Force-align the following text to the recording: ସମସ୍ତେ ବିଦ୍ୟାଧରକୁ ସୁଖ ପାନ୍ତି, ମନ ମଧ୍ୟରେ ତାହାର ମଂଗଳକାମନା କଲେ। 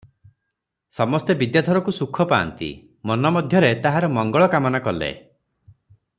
ସମସ୍ତେ 0.99 1.35
ବିଦ୍ୟାଧରକୁ 1.41 1.93
ସୁଖ 1.97 2.27
ପାନ୍ତି, 2.33 2.71
ମନ 3.11 3.33
ମଧ୍ୟରେ 3.37 3.71
ତାହାର 3.85 4.11
ମଂଗଳକାମନା 4.17 4.83
କଲେ। 4.89 5.13